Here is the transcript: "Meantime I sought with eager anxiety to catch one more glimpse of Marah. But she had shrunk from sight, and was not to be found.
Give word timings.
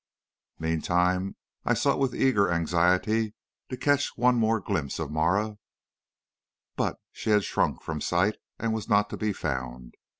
"Meantime 0.57 1.35
I 1.63 1.75
sought 1.75 1.99
with 1.99 2.15
eager 2.15 2.51
anxiety 2.51 3.35
to 3.69 3.77
catch 3.77 4.17
one 4.17 4.33
more 4.33 4.59
glimpse 4.59 4.97
of 4.97 5.11
Marah. 5.11 5.59
But 6.75 6.97
she 7.11 7.29
had 7.29 7.43
shrunk 7.43 7.83
from 7.83 8.01
sight, 8.01 8.37
and 8.57 8.73
was 8.73 8.89
not 8.89 9.11
to 9.11 9.17
be 9.17 9.31
found. 9.31 9.93